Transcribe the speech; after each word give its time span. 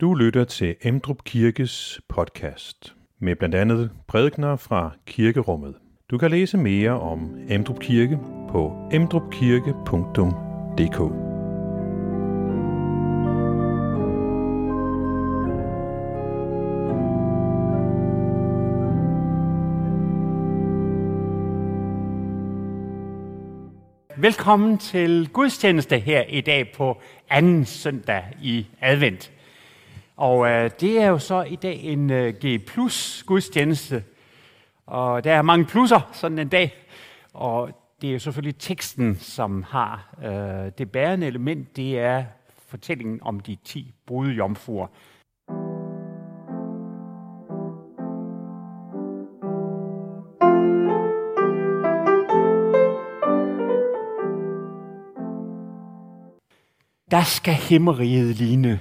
Du 0.00 0.14
lytter 0.14 0.44
til 0.44 0.76
Emdrup 0.82 1.24
Kirkes 1.24 2.00
podcast 2.08 2.94
med 3.20 3.36
blandt 3.36 3.54
andet 3.54 3.90
prædikner 4.08 4.56
fra 4.56 4.90
kirkerummet. 5.06 5.74
Du 6.10 6.18
kan 6.18 6.30
læse 6.30 6.58
mere 6.58 7.00
om 7.00 7.36
Emdrup 7.48 7.80
Kirke 7.80 8.18
på 8.50 8.88
emdrupkirke.dk. 8.92 10.98
Velkommen 24.18 24.78
til 24.78 25.28
gudstjeneste 25.32 25.98
her 25.98 26.22
i 26.28 26.40
dag 26.40 26.72
på 26.76 27.00
anden 27.30 27.64
søndag 27.64 28.24
i 28.42 28.66
advent. 28.80 29.32
Og 30.16 30.48
øh, 30.48 30.70
det 30.80 31.00
er 31.00 31.06
jo 31.06 31.18
så 31.18 31.42
i 31.42 31.56
dag 31.56 31.80
en 31.82 32.10
øh, 32.10 32.34
G 32.44 32.66
plus 32.66 33.24
gudstjeneste. 33.26 34.04
Og 34.86 35.24
der 35.24 35.32
er 35.34 35.42
mange 35.42 35.64
plusser 35.64 36.10
sådan 36.12 36.38
en 36.38 36.48
dag. 36.48 36.74
Og 37.32 37.70
det 38.00 38.08
er 38.08 38.12
jo 38.12 38.18
selvfølgelig 38.18 38.58
teksten, 38.58 39.16
som 39.16 39.62
har 39.62 40.14
øh, 40.24 40.72
det 40.78 40.90
bærende 40.90 41.26
element. 41.26 41.76
Det 41.76 41.98
er 41.98 42.24
fortællingen 42.68 43.18
om 43.22 43.40
de 43.40 43.56
10 43.64 43.94
brudjomfruer. 44.06 44.86
Der 57.10 57.22
skal 57.22 57.54
himmeriget 57.54 58.36
ligne 58.36 58.80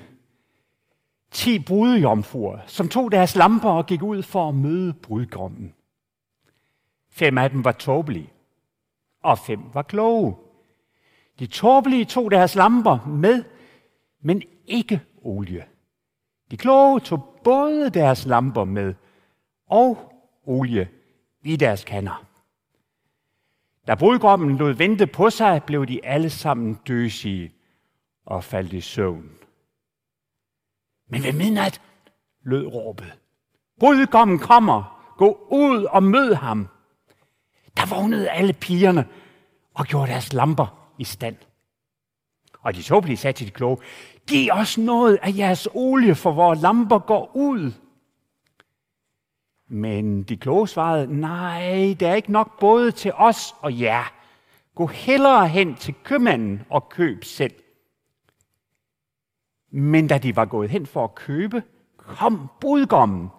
ti 1.45 1.59
brudjomfruer, 1.59 2.59
som 2.67 2.90
tog 2.90 3.12
deres 3.12 3.35
lamper 3.35 3.70
og 3.70 3.85
gik 3.85 4.04
ud 4.04 4.23
for 4.23 4.49
at 4.49 4.55
møde 4.55 4.94
brudgommen. 4.94 5.74
Fem 7.10 7.38
af 7.38 7.49
dem 7.49 7.63
var 7.63 7.71
tåbelige, 7.71 8.34
og 9.24 9.40
fem 9.40 9.60
var 9.73 9.82
kloge. 9.82 10.35
De 11.40 11.46
tåbelige 11.48 12.05
tog 12.05 12.32
deres 12.32 12.55
lamper 12.55 13.05
med, 13.05 13.43
men 14.21 14.41
ikke 14.66 15.01
olie. 15.21 15.66
De 16.51 16.57
kloge 16.57 16.99
tog 16.99 17.40
både 17.43 17.90
deres 17.90 18.26
lamper 18.26 18.63
med 18.63 18.93
og 19.68 20.13
olie 20.46 20.90
i 21.43 21.55
deres 21.55 21.84
kander. 21.84 22.26
Da 23.88 23.96
brudgommen 23.96 24.57
lod 24.57 24.73
vente 24.73 25.07
på 25.07 25.29
sig, 25.29 25.63
blev 25.63 25.85
de 25.85 26.05
alle 26.05 26.29
sammen 26.29 26.79
døsige 26.88 27.54
og 28.26 28.43
faldt 28.43 28.73
i 28.73 28.82
søvn. 28.82 29.45
Men 31.09 31.23
ved 31.23 31.34
midnat 31.34 31.81
lød 32.43 32.65
råbet. 32.65 33.13
Brudgommen 33.79 34.39
kommer. 34.39 34.91
Gå 35.17 35.48
ud 35.51 35.84
og 35.84 36.03
mød 36.03 36.34
ham. 36.34 36.67
Der 37.77 37.95
vågnede 37.95 38.29
alle 38.29 38.53
pigerne 38.53 39.07
og 39.73 39.85
gjorde 39.85 40.11
deres 40.11 40.33
lamper 40.33 40.91
i 40.98 41.03
stand. 41.03 41.35
Og 42.61 42.76
de 42.76 42.81
tåbelige 42.81 43.17
sagde 43.17 43.37
til 43.37 43.48
de 43.48 43.51
kloge, 43.51 43.77
giv 44.27 44.51
os 44.51 44.77
noget 44.77 45.20
af 45.21 45.37
jeres 45.37 45.67
olie, 45.73 46.15
for 46.15 46.31
vores 46.31 46.61
lamper 46.61 46.99
går 46.99 47.31
ud. 47.35 47.71
Men 49.70 50.23
de 50.23 50.37
kloge 50.37 50.67
svarede, 50.67 51.20
nej, 51.20 51.95
der 51.99 52.09
er 52.09 52.15
ikke 52.15 52.31
nok 52.31 52.59
både 52.59 52.91
til 52.91 53.13
os 53.13 53.55
og 53.59 53.79
jer. 53.79 54.13
Gå 54.76 54.87
hellere 54.87 55.48
hen 55.48 55.76
til 55.76 55.95
købmanden 56.03 56.61
og 56.70 56.89
køb 56.89 57.23
selv. 57.23 57.53
Men 59.77 60.07
da 60.07 60.18
de 60.18 60.35
var 60.35 60.45
gået 60.45 60.70
hen 60.70 60.85
for 60.85 61.04
at 61.04 61.15
købe, 61.15 61.63
kom 61.98 62.49
budgommen. 62.62 63.29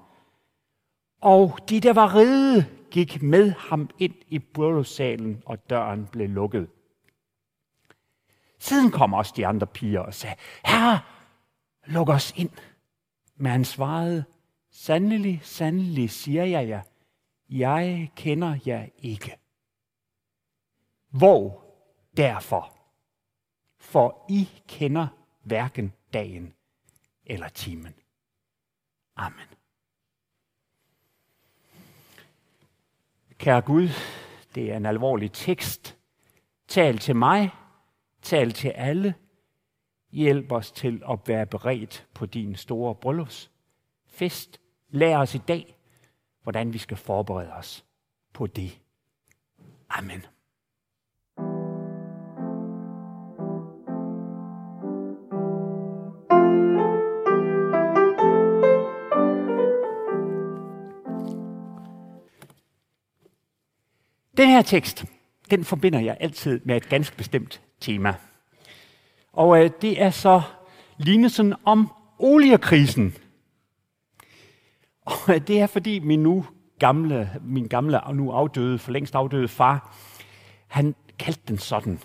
Og 1.20 1.58
de, 1.68 1.80
der 1.80 1.92
var 1.92 2.14
ride, 2.14 2.66
gik 2.90 3.22
med 3.22 3.50
ham 3.50 3.90
ind 3.98 4.14
i 4.28 4.38
bryllupssalen, 4.38 5.42
og 5.46 5.70
døren 5.70 6.06
blev 6.06 6.28
lukket. 6.28 6.68
Siden 8.58 8.90
kom 8.90 9.14
også 9.14 9.32
de 9.36 9.46
andre 9.46 9.66
piger 9.66 10.00
og 10.00 10.14
sagde, 10.14 10.36
Herre, 10.64 11.00
luk 11.86 12.08
os 12.08 12.32
ind. 12.36 12.50
Men 13.36 13.52
han 13.52 13.64
svarede, 13.64 14.24
sandelig, 14.70 15.40
sandelig 15.42 16.10
siger 16.10 16.44
jeg 16.44 16.68
jer, 16.68 16.82
jeg 17.50 18.10
kender 18.16 18.58
jer 18.66 18.86
ikke. 18.98 19.38
Hvor 21.10 21.64
derfor? 22.16 22.72
For 23.78 24.26
I 24.28 24.48
kender 24.68 25.06
hverken 25.42 25.92
dagen 26.12 26.54
eller 27.26 27.48
timen. 27.48 27.94
Amen. 29.16 29.46
Kære 33.38 33.62
Gud, 33.62 33.88
det 34.54 34.72
er 34.72 34.76
en 34.76 34.86
alvorlig 34.86 35.32
tekst. 35.32 35.98
Tal 36.68 36.98
til 36.98 37.16
mig, 37.16 37.50
tal 38.22 38.52
til 38.52 38.68
alle. 38.68 39.14
Hjælp 40.10 40.52
os 40.52 40.72
til 40.72 41.02
at 41.10 41.18
være 41.26 41.46
beredt 41.46 42.06
på 42.14 42.26
din 42.26 42.56
store 42.56 42.94
bryllupsfest. 42.94 44.60
Lær 44.88 45.18
os 45.18 45.34
i 45.34 45.38
dag, 45.38 45.76
hvordan 46.42 46.72
vi 46.72 46.78
skal 46.78 46.96
forberede 46.96 47.52
os 47.52 47.84
på 48.32 48.46
det. 48.46 48.80
Amen. 49.88 50.26
Den 64.36 64.48
her 64.48 64.62
tekst, 64.62 65.04
den 65.50 65.64
forbinder 65.64 66.00
jeg 66.00 66.16
altid 66.20 66.60
med 66.64 66.76
et 66.76 66.88
ganske 66.88 67.16
bestemt 67.16 67.62
tema. 67.80 68.14
Og 69.32 69.64
øh, 69.64 69.70
det 69.82 70.02
er 70.02 70.10
så 70.10 70.42
lignelsen 70.98 71.54
om 71.64 71.92
oliekrisen. 72.18 73.14
Og 75.00 75.34
øh, 75.34 75.40
det 75.40 75.60
er 75.60 75.66
fordi 75.66 75.98
min 75.98 76.22
nu 76.22 76.46
gamle, 76.78 77.30
min 77.42 77.68
gamle 77.68 78.00
og 78.00 78.16
nu 78.16 78.30
afdøde, 78.30 78.78
for 78.78 78.92
længst 78.92 79.14
afdøde 79.14 79.48
far, 79.48 79.96
han 80.66 80.94
kaldte 81.18 81.42
den 81.48 81.58
sådan. 81.58 82.00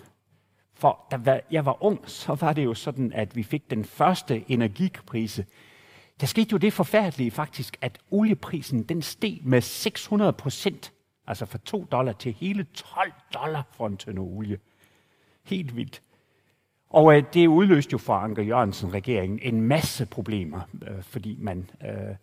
For 0.74 1.06
da 1.10 1.40
jeg 1.50 1.66
var 1.66 1.84
ung, 1.84 2.00
så 2.04 2.34
var 2.34 2.52
det 2.52 2.64
jo 2.64 2.74
sådan, 2.74 3.12
at 3.12 3.36
vi 3.36 3.42
fik 3.42 3.70
den 3.70 3.84
første 3.84 4.44
energikrise. 4.48 5.46
Der 6.20 6.26
skete 6.26 6.52
jo 6.52 6.58
det 6.58 6.72
forfærdelige 6.72 7.30
faktisk, 7.30 7.76
at 7.80 7.98
olieprisen 8.10 8.82
den 8.82 9.02
steg 9.02 9.38
med 9.42 9.60
600 9.60 10.32
procent 10.32 10.92
Altså 11.26 11.46
fra 11.46 11.58
2 11.64 11.84
dollar 11.92 12.12
til 12.12 12.32
hele 12.32 12.66
12 12.74 13.12
dollar 13.34 13.62
for 13.70 13.86
en 13.86 13.96
tønde 13.96 14.20
olie. 14.20 14.58
Helt 15.44 15.76
vildt. 15.76 16.02
Og 16.90 17.16
øh, 17.16 17.24
det 17.34 17.46
udløste 17.46 17.92
jo 17.92 17.98
for 17.98 18.14
Anker 18.14 18.42
Jørgensen-regeringen 18.42 19.38
en 19.42 19.60
masse 19.60 20.06
problemer, 20.06 20.60
øh, 20.82 21.02
fordi 21.02 21.36
man 21.40 21.70
øh, 21.84 22.16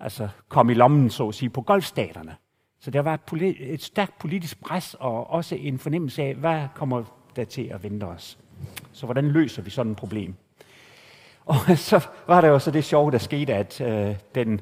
altså 0.00 0.28
kom 0.48 0.70
i 0.70 0.74
lommen, 0.74 1.10
så 1.10 1.28
at 1.28 1.34
sige, 1.34 1.50
på 1.50 1.62
golfstaterne. 1.62 2.36
Så 2.80 2.90
der 2.90 3.00
var 3.00 3.14
et, 3.14 3.20
politi- 3.20 3.72
et 3.72 3.82
stærkt 3.82 4.18
politisk 4.18 4.60
pres, 4.60 4.94
og 4.94 5.30
også 5.30 5.54
en 5.54 5.78
fornemmelse 5.78 6.22
af, 6.22 6.34
hvad 6.34 6.68
kommer 6.74 7.04
der 7.36 7.44
til 7.44 7.62
at 7.62 7.82
vente 7.82 8.04
os. 8.04 8.38
Så 8.92 9.06
hvordan 9.06 9.28
løser 9.28 9.62
vi 9.62 9.70
sådan 9.70 9.92
et 9.92 9.98
problem? 9.98 10.34
Og 11.44 11.56
så 11.90 12.06
var 12.26 12.40
der 12.40 12.48
jo 12.48 12.58
så 12.58 12.70
det 12.70 12.84
sjove, 12.84 13.10
der 13.10 13.18
skete, 13.18 13.54
at 13.54 13.80
øh, 13.80 14.16
den 14.34 14.60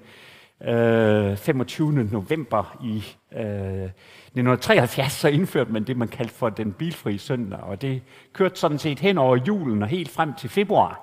øh, 0.65 1.37
25. 1.37 1.93
november 1.93 2.76
i 2.84 2.97
øh, 3.32 3.84
1973, 3.84 5.12
så 5.12 5.28
indførte 5.28 5.72
man 5.72 5.84
det, 5.84 5.97
man 5.97 6.09
kaldte 6.09 6.34
for 6.34 6.48
den 6.48 6.72
bilfri 6.72 7.19
søndag, 7.19 7.60
og 7.60 7.82
det 7.82 8.03
kørte 8.32 8.56
sådan 8.56 8.78
set 8.78 8.99
hen 8.99 9.19
over 9.19 9.37
julen 9.37 9.82
og 9.82 9.88
helt 9.88 10.10
frem 10.10 10.34
til 10.34 10.50
februar. 10.50 11.00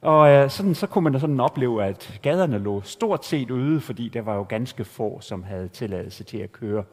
Og 0.00 0.30
øh, 0.30 0.50
sådan, 0.50 0.74
så 0.74 0.86
kunne 0.86 1.10
man 1.10 1.20
sådan 1.20 1.40
opleve, 1.40 1.84
at 1.84 2.18
gaderne 2.22 2.58
lå 2.58 2.82
stort 2.82 3.24
set 3.24 3.50
ude, 3.50 3.80
fordi 3.80 4.08
der 4.08 4.22
var 4.22 4.34
jo 4.34 4.46
ganske 4.48 4.84
få, 4.84 5.20
som 5.20 5.42
havde 5.42 5.68
tilladelse 5.68 6.24
til 6.24 6.38
at 6.38 6.52
køre. 6.52 6.84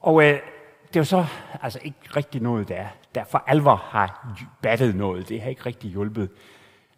Og 0.00 0.24
øh, 0.24 0.40
det 0.94 0.98
var 0.98 1.04
så 1.04 1.26
altså 1.62 1.78
ikke 1.82 1.98
rigtig 2.16 2.42
noget, 2.42 2.68
der, 2.68 2.86
der 3.14 3.24
for 3.24 3.44
alvor 3.46 3.74
har 3.74 4.36
battet 4.62 4.96
noget. 4.96 5.28
Det 5.28 5.40
har 5.40 5.50
ikke 5.50 5.66
rigtig 5.66 5.90
hjulpet. 5.90 6.30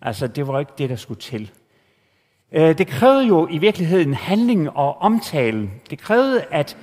Altså, 0.01 0.27
det 0.27 0.47
var 0.47 0.61
ikke 0.61 0.73
det, 0.79 0.91
der 0.91 0.97
skulle 0.97 1.21
til. 1.21 1.53
Øh, 2.53 2.79
det 2.79 2.87
krævede 2.87 3.27
jo 3.27 3.49
i 3.51 3.59
virkeligheden 3.59 4.15
handling 4.15 4.71
og 4.71 4.99
omtale. 4.99 5.71
Det 5.91 5.99
krævede, 5.99 6.45
at 6.51 6.77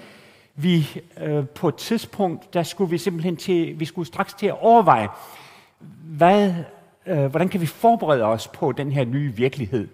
vi 0.56 1.02
øh, 1.22 1.48
på 1.48 1.68
et 1.68 1.75
tidspunkt, 1.75 2.54
der 2.54 2.64
skulle 2.64 2.92
vi 2.92 2.98
simpelthen 2.98 3.38
til, 3.38 3.80
vi 3.80 3.86
skulle 3.86 4.08
straks 4.08 4.34
til 4.34 4.48
at 4.48 4.60
overveje, 4.60 5.08
hvad, 6.04 6.54
øh, 7.06 7.25
hvordan 7.25 7.50
kan 7.50 7.62
vi 7.62 7.66
forberede 7.66 8.24
os 8.24 8.48
på 8.48 8.72
den 8.72 8.92
her 8.92 9.06
nye 9.06 9.34
virkelighed 9.36 9.88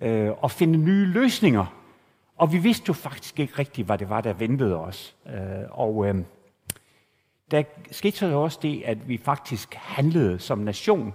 øh, 0.00 0.30
og 0.40 0.50
finde 0.50 0.78
nye 0.78 1.06
løsninger. 1.06 1.66
Og 2.36 2.52
vi 2.52 2.58
vidste 2.58 2.84
jo 2.88 2.92
faktisk 2.92 3.40
ikke 3.40 3.58
rigtigt, 3.58 3.86
hvad 3.86 3.98
det 3.98 4.08
var, 4.08 4.20
der 4.20 4.32
ventede 4.32 4.78
os. 4.78 5.14
Øh, 5.26 5.32
og 5.70 6.06
der 7.50 7.62
skete 7.90 8.16
så 8.16 8.26
også 8.26 8.58
det, 8.62 8.82
at 8.84 9.08
vi 9.08 9.16
faktisk 9.16 9.74
handlede 9.74 10.38
som 10.38 10.58
nation 10.58 11.14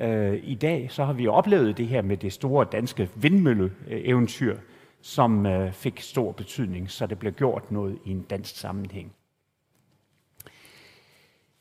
Øh, 0.00 0.40
I 0.42 0.54
dag 0.54 0.90
så 0.90 1.04
har 1.04 1.12
vi 1.12 1.26
oplevet 1.26 1.78
det 1.78 1.86
her 1.86 2.02
med 2.02 2.16
det 2.16 2.32
store 2.32 2.66
danske 2.72 3.08
vindmølle-eventyr, 3.14 4.56
som 5.00 5.46
øh, 5.46 5.72
fik 5.72 6.00
stor 6.00 6.32
betydning, 6.32 6.90
så 6.90 7.06
det 7.06 7.18
blev 7.18 7.32
gjort 7.32 7.70
noget 7.72 7.98
i 8.04 8.10
en 8.10 8.22
dansk 8.22 8.56
sammenhæng. 8.56 9.12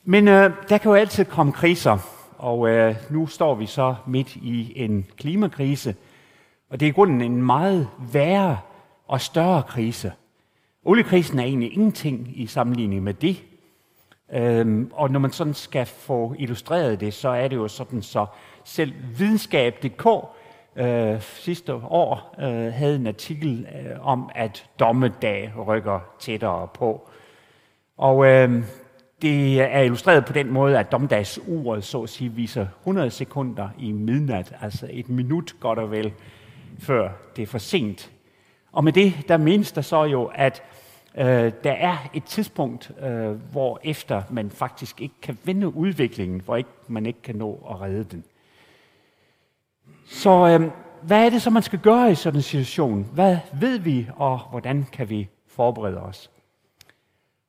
Men 0.03 0.27
øh, 0.27 0.51
der 0.69 0.77
kan 0.77 0.91
jo 0.91 0.95
altid 0.95 1.25
komme 1.25 1.53
kriser, 1.53 1.97
og 2.37 2.69
øh, 2.69 2.95
nu 3.09 3.27
står 3.27 3.55
vi 3.55 3.65
så 3.65 3.95
midt 4.07 4.35
i 4.35 4.73
en 4.75 5.05
klimakrise, 5.17 5.95
og 6.69 6.79
det 6.79 6.85
er 6.85 6.89
i 6.89 6.93
grunden 6.93 7.21
en 7.21 7.43
meget 7.43 7.87
værre 8.13 8.57
og 9.07 9.21
større 9.21 9.63
krise. 9.63 10.11
Oliekrisen 10.83 11.39
er 11.39 11.43
egentlig 11.43 11.73
ingenting 11.73 12.41
i 12.41 12.47
sammenligning 12.47 13.03
med 13.03 13.13
det. 13.13 13.43
Øhm, 14.33 14.91
og 14.93 15.11
når 15.11 15.19
man 15.19 15.31
sådan 15.31 15.53
skal 15.53 15.85
få 15.85 16.35
illustreret 16.39 16.99
det, 16.99 17.13
så 17.13 17.29
er 17.29 17.47
det 17.47 17.55
jo 17.55 17.67
sådan, 17.67 18.01
så 18.01 18.25
selv 18.63 18.93
videnskab.dk 19.17 20.07
øh, 20.75 21.21
sidste 21.21 21.73
år 21.73 22.35
øh, 22.39 22.73
havde 22.73 22.95
en 22.95 23.07
artikel 23.07 23.67
øh, 23.75 24.07
om, 24.07 24.29
at 24.35 24.69
dommedag 24.79 25.53
rykker 25.67 25.99
tættere 26.19 26.67
på. 26.73 27.09
Og 27.97 28.25
øh, 28.25 28.63
det 29.21 29.61
er 29.61 29.79
illustreret 29.79 30.25
på 30.25 30.33
den 30.33 30.51
måde, 30.51 30.79
at 30.79 30.91
dommedagsuret 30.91 31.83
så 31.83 32.01
at 32.01 32.09
sige 32.09 32.31
viser 32.31 32.67
100 32.81 33.11
sekunder 33.11 33.69
i 33.79 33.91
midnat, 33.91 34.55
altså 34.61 34.87
et 34.89 35.09
minut 35.09 35.55
godt 35.59 35.79
og 35.79 35.91
vel, 35.91 36.13
før 36.79 37.09
det 37.35 37.41
er 37.41 37.47
for 37.47 37.57
sent. 37.57 38.11
Og 38.71 38.83
med 38.83 38.93
det, 38.93 39.13
der 39.27 39.37
menes 39.37 39.71
der 39.71 39.81
så 39.81 40.03
jo, 40.03 40.31
at 40.35 40.63
øh, 41.17 41.51
der 41.63 41.71
er 41.71 41.97
et 42.13 42.23
tidspunkt, 42.23 42.91
øh, 43.01 43.31
hvor 43.31 43.79
efter 43.83 44.23
man 44.29 44.49
faktisk 44.49 45.01
ikke 45.01 45.15
kan 45.21 45.37
vende 45.43 45.75
udviklingen, 45.75 46.41
hvor 46.41 46.55
ikke, 46.55 46.69
man 46.87 47.05
ikke 47.05 47.21
kan 47.21 47.35
nå 47.35 47.67
at 47.69 47.81
redde 47.81 48.03
den. 48.03 48.23
Så 50.05 50.29
øh, 50.29 50.71
hvad 51.01 51.25
er 51.25 51.29
det 51.29 51.41
så, 51.41 51.49
man 51.49 51.63
skal 51.63 51.79
gøre 51.79 52.11
i 52.11 52.15
sådan 52.15 52.37
en 52.37 52.41
situation? 52.41 53.09
Hvad 53.13 53.37
ved 53.53 53.79
vi, 53.79 54.07
og 54.15 54.39
hvordan 54.39 54.85
kan 54.91 55.09
vi 55.09 55.29
forberede 55.47 56.01
os? 56.01 56.31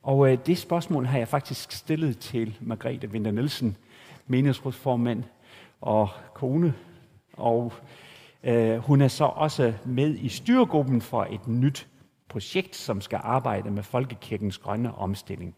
Og 0.03 0.33
øh, 0.33 0.39
det 0.47 0.59
spørgsmål 0.59 1.07
har 1.07 1.19
jeg 1.19 1.29
faktisk 1.29 1.73
stillet 1.73 2.19
til 2.19 2.57
Margrethe 2.61 3.09
Winter 3.09 3.31
Nielsen, 3.31 3.77
menighedsrådsformand 4.27 5.23
og 5.81 6.09
kone. 6.35 6.75
Og 7.33 7.73
øh, 8.45 8.77
hun 8.79 9.01
er 9.01 9.09
så 9.09 9.25
også 9.25 9.73
med 9.85 10.15
i 10.15 10.29
styregruppen 10.29 11.01
for 11.01 11.27
et 11.31 11.49
nyt 11.49 11.89
projekt, 12.29 12.77
som 12.77 13.01
skal 13.01 13.21
arbejde 13.23 13.71
med 13.71 13.83
Folkekirkens 13.83 14.59
grønne 14.59 14.95
omstilling. 14.95 15.55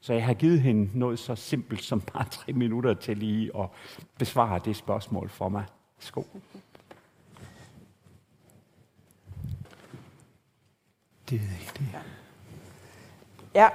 Så 0.00 0.12
jeg 0.12 0.24
har 0.24 0.34
givet 0.34 0.60
hende 0.60 0.98
noget 0.98 1.18
så 1.18 1.34
simpelt 1.34 1.82
som 1.82 2.00
bare 2.00 2.24
tre 2.38 2.52
minutter 2.52 2.94
til 2.94 3.16
lige 3.16 3.50
at 3.58 3.66
besvare 4.18 4.60
det 4.64 4.76
spørgsmål 4.76 5.28
for 5.28 5.48
mig. 5.48 5.64
Skål. 5.98 6.24
Det 11.30 11.40
ved 11.40 11.48
ikke 11.60 11.72
det. 11.78 11.88
Ja, 13.54 13.68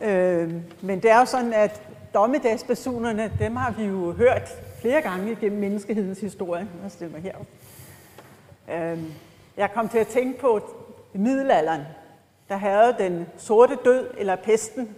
øh, 0.00 0.52
men 0.82 1.02
det 1.02 1.10
er 1.10 1.18
jo 1.18 1.24
sådan, 1.24 1.52
at 1.52 1.82
dommedagspersonerne, 2.14 3.32
dem 3.38 3.56
har 3.56 3.70
vi 3.70 3.84
jo 3.84 4.12
hørt 4.12 4.48
flere 4.80 5.02
gange 5.02 5.36
gennem 5.36 5.60
menneskehedens 5.60 6.20
historie. 6.20 6.68
Jeg 6.82 6.90
stiller 6.90 7.20
mig 7.20 7.22
her. 7.22 7.38
Øh, 8.70 9.02
jeg 9.56 9.72
kom 9.72 9.88
til 9.88 9.98
at 9.98 10.06
tænke 10.06 10.40
på 10.40 10.83
i 11.14 11.18
middelalderen, 11.18 11.82
der 12.48 12.56
havde 12.56 12.96
den 12.98 13.26
sorte 13.36 13.78
død 13.84 14.10
eller 14.16 14.36
pesten. 14.36 14.96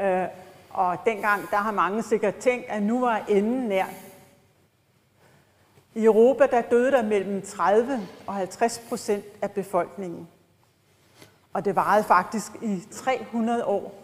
Øh, 0.00 0.24
og 0.70 0.96
dengang, 1.04 1.50
der 1.50 1.56
har 1.56 1.72
mange 1.72 2.02
sikkert 2.02 2.36
tænkt, 2.36 2.66
at 2.68 2.82
nu 2.82 3.00
var 3.00 3.24
enden 3.28 3.68
nær. 3.68 3.86
I 5.94 6.04
Europa, 6.04 6.46
der 6.46 6.62
døde 6.62 6.90
der 6.90 7.02
mellem 7.02 7.42
30 7.42 8.00
og 8.26 8.34
50 8.34 8.82
procent 8.88 9.24
af 9.42 9.50
befolkningen. 9.50 10.28
Og 11.52 11.64
det 11.64 11.76
varede 11.76 12.04
faktisk 12.04 12.52
i 12.62 12.82
300 12.90 13.64
år. 13.64 13.94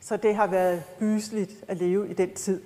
Så 0.00 0.16
det 0.16 0.34
har 0.36 0.46
været 0.46 0.82
gysligt 0.98 1.52
at 1.68 1.76
leve 1.76 2.10
i 2.10 2.12
den 2.12 2.34
tid. 2.34 2.62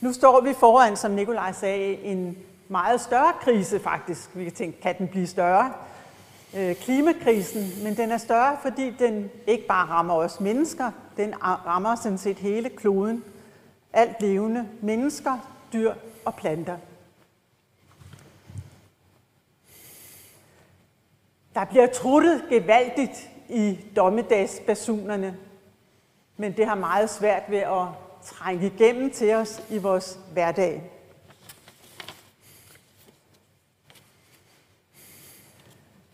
Nu 0.00 0.12
står 0.12 0.40
vi 0.40 0.54
foran, 0.54 0.96
som 0.96 1.10
Nikolaj 1.10 1.52
sagde, 1.52 1.94
en 1.94 2.38
meget 2.68 3.00
større 3.00 3.32
krise 3.40 3.80
faktisk. 3.80 4.30
Vi 4.34 4.44
kan 4.44 4.52
tænke, 4.52 4.80
kan 4.80 4.98
den 4.98 5.08
blive 5.08 5.26
større? 5.26 5.72
Øh, 6.56 6.76
klimakrisen, 6.76 7.84
men 7.84 7.96
den 7.96 8.10
er 8.10 8.16
større, 8.16 8.56
fordi 8.62 8.90
den 8.90 9.30
ikke 9.46 9.66
bare 9.66 9.86
rammer 9.88 10.14
os 10.14 10.40
mennesker, 10.40 10.90
den 11.16 11.34
rammer 11.42 11.94
sådan 11.94 12.18
set 12.18 12.38
hele 12.38 12.68
kloden. 12.68 13.24
Alt 13.92 14.22
levende, 14.22 14.68
mennesker, 14.80 15.38
dyr 15.72 15.94
og 16.24 16.34
planter. 16.34 16.76
Der 21.54 21.64
bliver 21.64 21.86
truttet 21.86 22.44
gevaldigt 22.48 23.30
i 23.48 23.78
dommedagsbasunerne, 23.96 25.36
men 26.36 26.56
det 26.56 26.66
har 26.66 26.74
meget 26.74 27.10
svært 27.10 27.42
ved 27.48 27.58
at 27.58 27.86
trænge 28.24 28.66
igennem 28.66 29.10
til 29.10 29.34
os 29.34 29.62
i 29.70 29.78
vores 29.78 30.18
hverdag. 30.32 30.90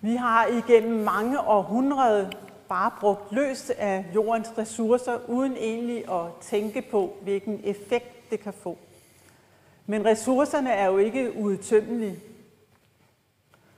Vi 0.09 0.17
har 0.17 0.47
igennem 0.47 1.05
mange 1.05 1.41
århundreder 1.41 2.31
bare 2.69 2.91
brugt 3.01 3.33
løs 3.33 3.71
af 3.71 4.05
jordens 4.15 4.53
ressourcer, 4.59 5.19
uden 5.29 5.57
egentlig 5.57 6.11
at 6.11 6.25
tænke 6.41 6.83
på, 6.83 7.17
hvilken 7.23 7.61
effekt 7.65 8.31
det 8.31 8.41
kan 8.41 8.53
få. 8.53 8.79
Men 9.87 10.05
ressourcerne 10.05 10.71
er 10.71 10.87
jo 10.87 10.99
ikke 10.99 11.37
udtømmelige. 11.37 12.19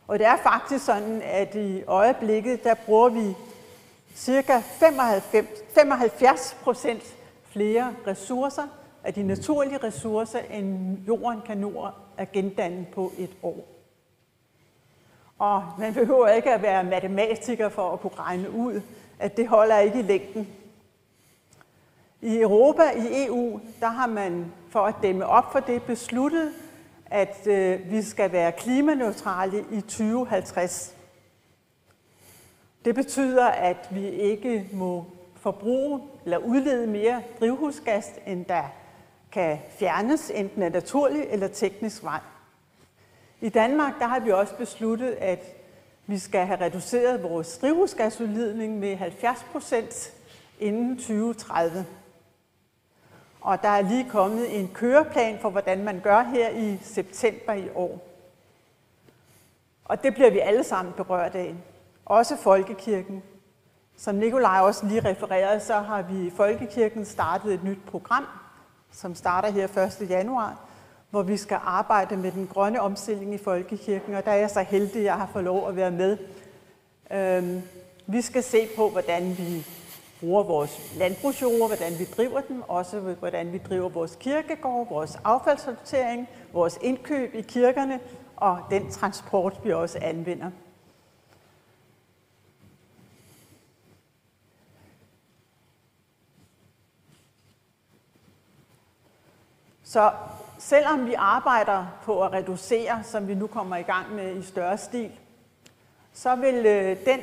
Og 0.07 0.19
det 0.19 0.27
er 0.27 0.37
faktisk 0.37 0.85
sådan, 0.85 1.23
at 1.25 1.55
i 1.55 1.83
øjeblikket, 1.83 2.65
der 2.65 2.75
bruger 2.75 3.09
vi 3.09 3.37
cirka 4.15 4.61
95, 4.61 5.49
75 5.75 6.57
procent 6.63 7.17
flere 7.45 7.95
ressourcer 8.07 8.67
af 9.05 9.15
de 9.15 9.23
naturlige 9.23 9.79
ressourcer, 9.79 10.39
end 10.39 10.99
jorden 11.07 11.41
kan 11.47 11.59
nå 11.59 11.89
at 12.17 12.33
gendanne 12.33 12.87
på 12.95 13.13
et 13.19 13.31
år. 13.43 13.80
Og 15.41 15.65
man 15.79 15.95
behøver 15.95 16.29
ikke 16.29 16.51
at 16.51 16.63
være 16.63 16.85
matematiker 16.85 17.69
for 17.69 17.93
at 17.93 18.01
kunne 18.01 18.19
regne 18.19 18.51
ud, 18.51 18.81
at 19.19 19.37
det 19.37 19.49
holder 19.49 19.79
ikke 19.79 19.99
i 19.99 20.03
længden. 20.03 20.49
I 22.21 22.41
Europa, 22.41 22.83
i 22.97 23.27
EU, 23.27 23.61
der 23.81 23.87
har 23.87 24.07
man 24.07 24.53
for 24.69 24.81
at 24.81 24.95
dæmme 25.03 25.27
op 25.27 25.53
for 25.53 25.61
det 25.61 25.83
besluttet, 25.83 26.53
at 27.07 27.47
øh, 27.47 27.91
vi 27.91 28.03
skal 28.03 28.33
være 28.33 28.53
klimaneutrale 28.53 29.65
i 29.73 29.81
2050. 29.81 30.95
Det 32.85 32.95
betyder, 32.95 33.47
at 33.47 33.89
vi 33.91 34.09
ikke 34.09 34.69
må 34.73 35.05
forbruge 35.37 36.01
eller 36.25 36.39
udlede 36.39 36.87
mere 36.87 37.23
drivhusgas, 37.41 38.13
end 38.27 38.45
der 38.45 38.65
kan 39.33 39.59
fjernes, 39.79 40.31
enten 40.35 40.63
af 40.63 40.73
naturlig 40.73 41.27
eller 41.31 41.49
teknisk 41.49 42.05
vej. 42.05 42.21
I 43.41 43.49
Danmark 43.49 43.99
der 43.99 44.07
har 44.07 44.21
vi 44.21 44.31
også 44.31 44.55
besluttet, 44.55 45.11
at 45.11 45.45
vi 46.07 46.19
skal 46.19 46.47
have 46.47 46.61
reduceret 46.61 47.23
vores 47.23 47.59
drivhusgasudledning 47.59 48.79
med 48.79 48.97
70 48.97 49.47
procent 49.53 50.13
inden 50.59 50.97
2030. 50.97 51.87
Og 53.41 53.63
der 53.63 53.69
er 53.69 53.81
lige 53.81 54.11
kommet 54.11 54.61
en 54.61 54.71
køreplan 54.75 55.39
for, 55.41 55.51
hvordan 55.51 55.85
man 55.85 56.01
gør 56.01 56.23
her 56.23 56.51
i 56.51 56.79
september 56.83 57.53
i 57.53 57.69
år. 57.75 58.07
Og 59.85 60.03
det 60.03 60.15
bliver 60.15 60.31
vi 60.31 60.39
alle 60.39 60.65
sammen 60.65 60.95
berørt 60.95 61.35
af. 61.35 61.55
Også 62.07 62.37
Folkekirken. 62.37 63.23
Som 63.97 64.15
Nikolaj 64.15 64.61
også 64.61 64.87
lige 64.87 65.09
refererede, 65.11 65.61
så 65.61 65.75
har 65.75 66.03
vi 66.03 66.27
i 66.27 66.31
Folkekirken 66.31 67.05
startet 67.05 67.55
et 67.55 67.65
nyt 67.65 67.87
program, 67.87 68.27
som 68.93 69.15
starter 69.15 69.51
her 69.51 69.79
1. 70.01 70.11
januar, 70.11 70.70
hvor 71.11 71.23
vi 71.23 71.37
skal 71.37 71.59
arbejde 71.65 72.17
med 72.17 72.33
den 72.33 72.47
grønne 72.47 72.81
omstilling 72.81 73.35
i 73.35 73.39
Folkekirken, 73.39 74.15
og 74.15 74.25
der 74.25 74.31
er 74.31 74.37
jeg 74.37 74.51
så 74.51 74.63
heldig, 74.63 74.97
at 74.97 75.05
jeg 75.05 75.15
har 75.15 75.31
fået 75.33 75.45
lov 75.45 75.69
at 75.69 75.77
være 75.77 75.91
med. 75.91 76.19
Øhm, 77.13 77.63
vi 78.07 78.21
skal 78.21 78.43
se 78.43 78.69
på, 78.77 78.89
hvordan 78.89 79.39
vi 79.39 79.67
bruger 80.21 80.43
vores 80.43 80.95
landbrugsjord, 80.97 81.69
hvordan 81.69 81.99
vi 81.99 82.05
driver 82.05 82.41
dem, 82.41 82.63
også 82.69 83.01
hvordan 83.01 83.53
vi 83.53 83.59
driver 83.59 83.89
vores 83.89 84.17
kirkegård, 84.21 84.89
vores 84.89 85.19
affaldssortering, 85.25 86.29
vores 86.53 86.79
indkøb 86.83 87.35
i 87.35 87.41
kirkerne 87.41 88.01
og 88.37 88.59
den 88.71 88.91
transport, 88.91 89.61
vi 89.65 89.73
også 89.73 89.99
anvender. 90.03 90.51
Så 99.83 100.13
selvom 100.61 101.07
vi 101.07 101.15
arbejder 101.15 101.87
på 102.05 102.23
at 102.23 102.33
reducere, 102.33 103.03
som 103.05 103.29
vi 103.29 103.35
nu 103.35 103.47
kommer 103.47 103.77
i 103.77 103.83
gang 103.83 104.15
med 104.15 104.37
i 104.37 104.43
større 104.43 104.79
stil, 104.79 105.11
så 106.13 106.35
vil 106.35 106.67
øh, 106.67 106.97
den 107.05 107.21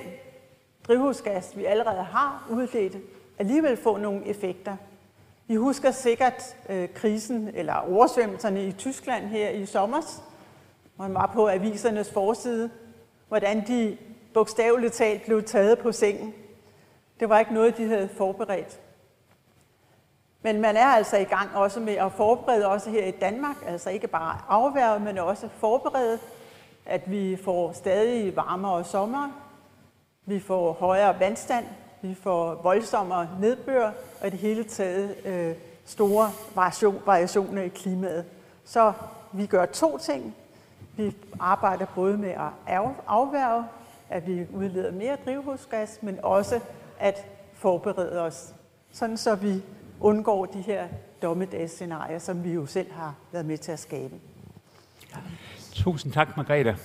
drivhusgas, 0.88 1.58
vi 1.58 1.66
allerede 1.66 2.04
har 2.04 2.48
udledt, 2.50 2.98
alligevel 3.40 3.78
få 3.78 3.98
nogle 3.98 4.28
effekter. 4.28 4.78
Vi 5.48 5.56
husker 5.56 5.92
sikkert 5.92 6.56
øh, 6.70 6.90
krisen 6.94 7.52
eller 7.54 7.74
oversvømmelserne 7.74 8.68
i 8.68 8.72
Tyskland 8.72 9.26
her 9.26 9.50
i 9.50 9.66
sommer. 9.66 10.22
Man 10.98 11.14
var 11.14 11.32
på 11.34 11.50
avisernes 11.50 12.12
forside, 12.12 12.70
hvordan 13.28 13.68
de 13.68 13.98
bogstaveligt 14.34 14.94
talt 14.94 15.26
blev 15.26 15.44
taget 15.44 15.80
på 15.80 15.92
sengen. 15.92 16.34
Det 17.20 17.30
var 17.30 17.40
ikke 17.40 17.54
noget, 17.54 17.78
de 17.78 17.88
havde 17.88 18.10
forberedt. 18.18 18.80
Men 20.48 20.62
man 20.62 20.78
er 20.78 20.86
altså 20.86 21.18
i 21.18 21.24
gang 21.24 21.50
også 21.56 21.80
med 21.80 21.94
at 21.94 22.12
forberede 22.12 22.68
også 22.68 22.90
her 22.90 23.06
i 23.06 23.12
Danmark, 23.12 23.56
altså 23.68 23.90
ikke 23.90 24.08
bare 24.08 24.38
afværge, 24.50 25.00
men 25.00 25.18
også 25.18 25.50
forberede, 25.58 26.20
at 26.86 27.12
vi 27.12 27.38
får 27.44 27.72
stadig 27.72 28.36
varmere 28.36 28.84
sommer, 28.84 29.32
vi 30.26 30.40
får 30.40 30.74
højere 30.74 31.20
vandstand, 31.20 31.66
vi 32.02 32.14
får 32.14 32.60
voldsommere 32.64 33.30
nedbør, 33.40 33.92
og 34.22 34.28
i 34.28 34.30
det 34.30 34.40
hele 34.40 34.64
taget 34.64 35.16
øh, 35.26 35.56
store 35.86 36.32
variationer 37.06 37.62
i 37.62 37.68
klimaet. 37.68 38.26
Så 38.66 38.94
vi 39.32 39.46
gør 39.46 39.66
to 39.66 39.98
ting. 39.98 40.36
Vi 40.96 41.16
arbejder 41.40 41.86
både 41.96 42.18
med 42.18 42.32
at 42.68 42.82
afværge, 43.08 43.66
at 44.10 44.28
vi 44.28 44.48
udleder 44.54 44.92
mere 44.92 45.18
drivhusgas, 45.26 46.00
men 46.02 46.20
også 46.24 46.60
at 47.00 47.26
forberede 47.54 48.22
os, 48.22 48.54
sådan 48.92 49.18
så 49.18 49.36
vi 49.36 49.64
undgår 50.00 50.46
de 50.46 50.62
her 50.62 50.88
dommedagsscenarier, 51.22 52.20
som 52.20 52.44
vi 52.44 52.52
jo 52.52 52.66
selv 52.66 52.92
har 52.92 53.16
været 53.32 53.46
med 53.46 53.58
til 53.58 53.72
at 53.72 53.80
skabe. 53.80 54.16
Tusind 55.74 56.14
tak, 56.14 56.38
Margrethe. 56.38 56.78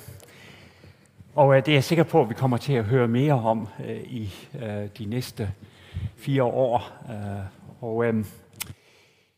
Og 1.35 1.57
øh, 1.57 1.67
det 1.67 1.73
er 1.73 1.77
jeg 1.77 1.85
sikker 1.85 2.05
på, 2.05 2.21
at 2.21 2.29
vi 2.29 2.35
kommer 2.35 2.57
til 2.57 2.73
at 2.73 2.85
høre 2.85 3.09
mere 3.09 3.33
om 3.33 3.69
øh, 3.85 4.03
i 4.03 4.33
øh, 4.55 4.89
de 4.99 5.05
næste 5.05 5.53
fire 6.17 6.43
år. 6.43 6.93
Øh, 7.11 7.45
og 7.81 8.05
øh, 8.05 8.15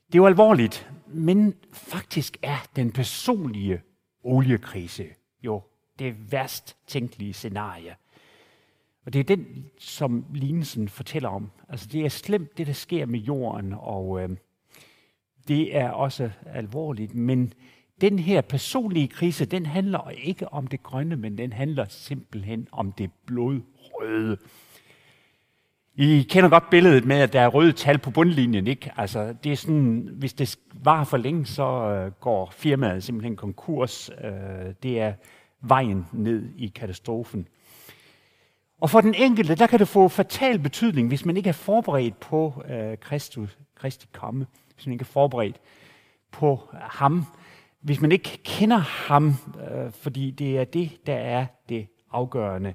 det 0.06 0.14
er 0.14 0.18
jo 0.18 0.26
alvorligt, 0.26 0.90
men 1.06 1.54
faktisk 1.72 2.36
er 2.42 2.66
den 2.76 2.92
personlige 2.92 3.80
oliekrise 4.24 5.04
jo 5.42 5.62
det 5.98 6.32
værst 6.32 6.76
tænkelige 6.86 7.32
scenarie. 7.32 7.94
Og 9.06 9.12
det 9.12 9.20
er 9.20 9.36
den, 9.36 9.64
som 9.78 10.24
lignelsen 10.34 10.88
fortæller 10.88 11.28
om. 11.28 11.50
Altså 11.68 11.88
det 11.92 12.04
er 12.04 12.08
slemt, 12.08 12.58
det 12.58 12.66
der 12.66 12.72
sker 12.72 13.06
med 13.06 13.20
jorden, 13.20 13.74
og 13.78 14.22
øh, 14.22 14.28
det 15.48 15.76
er 15.76 15.90
også 15.90 16.30
alvorligt, 16.46 17.14
men 17.14 17.52
den 18.00 18.18
her 18.18 18.40
personlige 18.40 19.08
krise, 19.08 19.44
den 19.44 19.66
handler 19.66 20.10
ikke 20.10 20.52
om 20.52 20.66
det 20.66 20.82
grønne, 20.82 21.16
men 21.16 21.38
den 21.38 21.52
handler 21.52 21.84
simpelthen 21.88 22.68
om 22.72 22.92
det 22.92 23.10
blodrøde. 23.26 24.36
I 25.96 26.26
kender 26.30 26.50
godt 26.50 26.70
billedet 26.70 27.04
med, 27.04 27.16
at 27.16 27.32
der 27.32 27.40
er 27.40 27.48
røde 27.48 27.72
tal 27.72 27.98
på 27.98 28.10
bundlinjen. 28.10 28.66
Ikke? 28.66 28.92
Altså, 28.96 29.34
det 29.44 29.52
er 29.52 29.56
sådan, 29.56 30.08
hvis 30.12 30.32
det 30.32 30.58
var 30.72 31.04
for 31.04 31.16
længe, 31.16 31.46
så 31.46 31.64
øh, 31.64 32.12
går 32.12 32.50
firmaet 32.50 33.04
simpelthen 33.04 33.36
konkurs. 33.36 34.10
Øh, 34.24 34.74
det 34.82 35.00
er 35.00 35.12
vejen 35.60 36.06
ned 36.12 36.48
i 36.56 36.66
katastrofen. 36.66 37.48
Og 38.84 38.90
for 38.90 39.00
den 39.00 39.14
enkelte, 39.14 39.54
der 39.54 39.66
kan 39.66 39.78
det 39.78 39.88
få 39.88 40.08
fatal 40.08 40.58
betydning, 40.58 41.08
hvis 41.08 41.24
man 41.24 41.36
ikke 41.36 41.48
er 41.48 41.52
forberedt 41.52 42.20
på 42.20 42.62
øh, 42.68 42.98
Kristus, 42.98 43.58
Kristi 43.74 44.06
komme. 44.12 44.46
Hvis 44.74 44.86
man 44.86 44.92
ikke 44.92 45.02
er 45.02 45.06
forberedt 45.06 45.60
på 46.30 46.68
øh, 46.74 46.80
ham 46.82 47.26
hvis 47.80 48.00
man 48.00 48.12
ikke 48.12 48.38
kender 48.44 48.76
ham, 48.76 49.34
øh, 49.70 49.92
fordi 49.92 50.30
det 50.30 50.58
er 50.58 50.64
det, 50.64 51.06
der 51.06 51.14
er 51.14 51.46
det 51.68 51.86
afgørende 52.10 52.74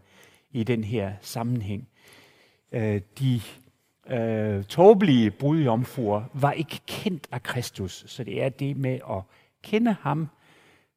i 0.52 0.64
den 0.64 0.84
her 0.84 1.14
sammenhæng. 1.22 1.88
Øh, 2.72 3.02
de 3.20 3.42
øh, 4.10 4.64
tåbelige 4.64 5.32
brudjomfruer 5.32 6.24
var 6.34 6.52
ikke 6.52 6.80
kendt 6.88 7.28
af 7.32 7.44
Kristus, 7.44 8.04
så 8.08 8.24
det 8.24 8.44
er 8.44 8.50
det 8.50 8.78
med 8.78 9.00
at 9.10 9.22
kende 9.64 9.96
ham. 10.02 10.30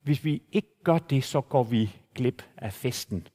Hvis 0.03 0.25
vi 0.25 0.43
ikke 0.53 0.83
gør 0.85 0.99
det, 0.99 1.25
så 1.25 1.41
går 1.41 1.63
vi 1.63 1.97
glip 2.15 2.43
af 2.57 2.73
festen. 2.73 3.27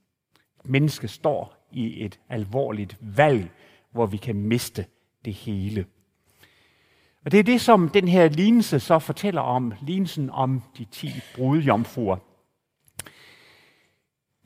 Mennesket 0.66 1.10
står 1.10 1.57
i 1.72 2.06
et 2.06 2.20
alvorligt 2.30 2.98
valg, 3.02 3.50
hvor 3.92 4.06
vi 4.06 4.18
kan 4.18 4.36
miste 4.36 4.86
det 5.26 5.34
hele. 5.34 5.86
Og 7.26 7.32
det 7.32 7.40
er 7.40 7.44
det, 7.44 7.62
som 7.62 7.90
den 7.90 8.08
her 8.08 8.30
lignelse 8.30 8.80
så 8.80 9.00
fortæller 9.00 9.42
om, 9.42 9.74
lignelsen 9.82 10.30
om 10.30 10.64
de 10.78 10.86
ti 10.86 11.10
brudjomfruer. 11.36 12.18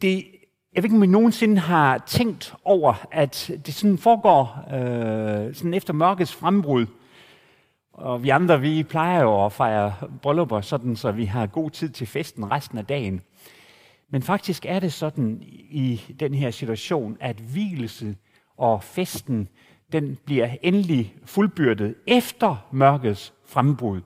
Det, 0.02 0.26
jeg 0.74 0.84
ved 0.84 0.84
ikke, 0.84 0.96
om 0.96 1.04
I 1.04 1.08
nogensinde 1.08 1.58
har 1.58 1.98
tænkt 1.98 2.56
over, 2.64 3.08
at 3.12 3.52
det 3.66 3.74
sådan 3.74 3.98
foregår 3.98 4.66
øh, 4.74 5.56
sådan 5.56 5.74
efter 5.74 5.94
mørkets 5.94 6.36
frembrud. 6.36 6.86
Og 7.94 8.24
vi 8.24 8.30
andre, 8.30 8.62
vi 8.62 8.84
plejer 8.84 9.22
jo 9.22 9.46
at 9.46 9.54
fejre 9.54 9.94
bryllupper, 10.22 10.62
sådan, 10.62 10.96
så 10.96 11.12
vi 11.12 11.26
har 11.26 11.48
god 11.48 11.70
tid 11.70 11.90
til 11.90 12.08
festen 12.08 12.52
resten 12.52 12.78
af 12.78 12.86
dagen. 12.86 13.22
Men 14.12 14.22
faktisk 14.24 14.66
er 14.66 14.80
det 14.80 14.94
sådan 14.94 15.40
i 15.70 16.02
den 16.20 16.34
her 16.34 16.52
situation, 16.52 17.18
at 17.20 17.36
hvilelse 17.36 18.16
og 18.58 18.84
festen 18.84 19.50
den 19.92 20.18
bliver 20.26 20.50
endelig 20.62 21.16
fuldbyrdet 21.26 21.96
efter 22.08 22.68
mørkets 22.72 23.34
frembrud. 23.46 24.02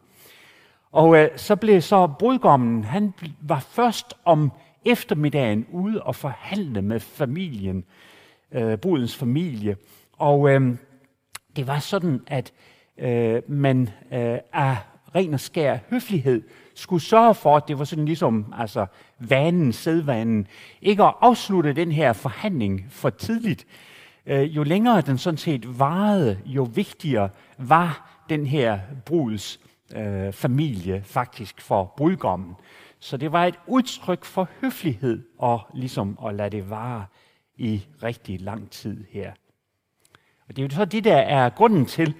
Og 0.91 1.17
øh, 1.17 1.29
så 1.35 1.55
blev 1.55 1.81
så 1.81 2.07
brudgommen, 2.07 2.83
han 2.83 3.13
var 3.41 3.59
først 3.59 4.13
om 4.25 4.51
eftermiddagen 4.85 5.65
ude 5.71 6.03
og 6.03 6.15
forhandle 6.15 6.81
med 6.81 6.99
familien, 6.99 7.85
øh, 8.51 8.77
brudens 8.77 9.15
familie. 9.15 9.77
Og 10.17 10.49
øh, 10.49 10.75
det 11.55 11.67
var 11.67 11.79
sådan, 11.79 12.21
at 12.27 12.53
øh, 12.97 13.41
man 13.47 13.89
øh, 14.11 14.37
af 14.53 14.77
ren 15.15 15.33
og 15.33 15.39
skær 15.39 15.77
høflighed 15.89 16.41
skulle 16.75 17.01
sørge 17.01 17.35
for, 17.35 17.57
at 17.57 17.67
det 17.67 17.79
var 17.79 17.85
sådan 17.85 18.05
ligesom 18.05 18.53
altså, 18.57 18.85
vanen, 19.19 19.73
sædvanen, 19.73 20.47
ikke 20.81 21.03
at 21.03 21.13
afslutte 21.21 21.73
den 21.73 21.91
her 21.91 22.13
forhandling 22.13 22.85
for 22.89 23.09
tidligt, 23.09 23.65
øh, 24.25 24.55
jo 24.55 24.63
længere 24.63 25.01
den 25.01 25.17
sådan 25.17 25.37
set 25.37 25.79
varede, 25.79 26.39
jo 26.45 26.63
vigtigere 26.63 27.29
var 27.57 28.21
den 28.29 28.45
her 28.45 28.79
bruds 29.05 29.59
øh, 29.95 30.33
familie 30.33 31.01
faktisk 31.03 31.61
for 31.61 31.93
brudgommen. 31.97 32.55
Så 32.99 33.17
det 33.17 33.31
var 33.31 33.45
et 33.45 33.59
udtryk 33.67 34.25
for 34.25 34.49
høflighed 34.61 35.23
og 35.37 35.61
ligesom 35.73 36.17
at 36.27 36.35
lade 36.35 36.49
det 36.49 36.69
vare 36.69 37.05
i 37.57 37.85
rigtig 38.03 38.41
lang 38.41 38.69
tid 38.69 39.05
her. 39.09 39.31
Og 40.47 40.55
det 40.55 40.61
er 40.61 40.67
jo 40.67 40.75
så 40.75 40.85
det, 40.85 41.03
der 41.03 41.17
er 41.17 41.49
grunden 41.49 41.85
til, 41.85 42.13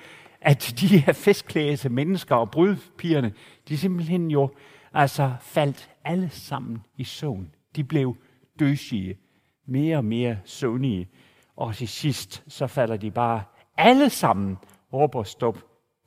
at 0.46 0.76
de 0.80 0.88
her 0.88 1.14
festklædte 1.14 1.90
mennesker 1.90 2.36
og 2.36 2.52
brudpigerne, 2.52 3.34
de 3.68 3.78
simpelthen 3.78 4.32
jo 4.32 4.50
altså 4.94 5.34
faldt 5.42 5.90
alle 6.04 6.30
sammen 6.30 6.84
i 6.98 7.04
søvn. 7.04 7.52
De 7.76 7.84
blev 7.84 8.16
døsige, 8.60 9.18
mere 9.66 9.98
og 9.98 10.06
mere 10.06 10.38
søvnige. 10.46 11.10
Og 11.56 11.76
til 11.76 11.88
sidst, 11.88 12.44
så 12.48 12.68
falder 12.68 12.98
de 12.98 13.12
bare 13.12 13.44
alle 13.78 14.10
sammen 14.10 14.58
råber 14.94 15.24
stop 15.24 15.58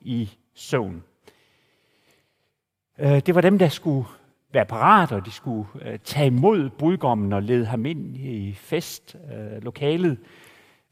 i 0.00 0.30
søvn. 0.54 1.02
Øh, 2.98 3.20
det 3.26 3.34
var 3.34 3.40
dem, 3.40 3.58
der 3.58 3.68
skulle 3.68 4.08
være 4.52 4.66
parat, 4.66 5.12
og 5.12 5.26
de 5.26 5.30
skulle 5.30 5.68
øh, 5.82 5.98
tage 5.98 6.26
imod 6.26 6.70
brudgommen 6.70 7.32
og 7.32 7.42
lede 7.42 7.66
ham 7.66 7.86
ind 7.86 8.16
i 8.16 8.52
festlokalet, 8.54 10.10
øh, 10.10 10.26